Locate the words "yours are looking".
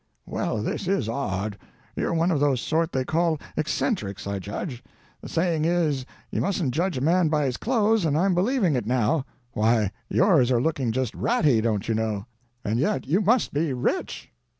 10.09-10.91